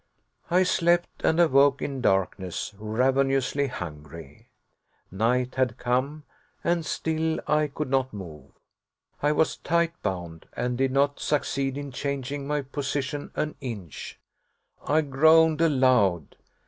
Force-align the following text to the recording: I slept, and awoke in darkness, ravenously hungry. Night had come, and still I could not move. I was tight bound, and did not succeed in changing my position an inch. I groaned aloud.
I 0.49 0.63
slept, 0.63 1.21
and 1.23 1.39
awoke 1.39 1.79
in 1.79 2.01
darkness, 2.01 2.73
ravenously 2.79 3.67
hungry. 3.67 4.49
Night 5.11 5.53
had 5.53 5.77
come, 5.77 6.23
and 6.63 6.83
still 6.83 7.39
I 7.47 7.67
could 7.67 7.91
not 7.91 8.11
move. 8.11 8.49
I 9.21 9.31
was 9.31 9.57
tight 9.57 9.93
bound, 10.01 10.47
and 10.53 10.75
did 10.75 10.91
not 10.91 11.19
succeed 11.19 11.77
in 11.77 11.91
changing 11.91 12.47
my 12.47 12.63
position 12.63 13.29
an 13.35 13.53
inch. 13.59 14.19
I 14.87 15.01
groaned 15.01 15.61
aloud. 15.61 16.35